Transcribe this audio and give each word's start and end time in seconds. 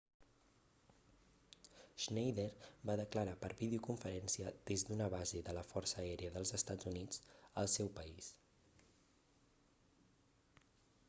schneider 2.03 2.45
va 2.89 2.95
declarar 3.01 3.35
per 3.43 3.51
videoconferència 3.59 4.53
des 4.71 4.85
d'una 4.89 5.09
base 5.17 5.43
de 5.51 5.55
la 5.59 5.65
força 5.73 6.01
aèria 6.05 6.33
dels 6.39 6.55
estats 6.59 6.91
units 6.95 7.23
al 7.65 7.71
seu 7.77 7.95
país 8.01 8.33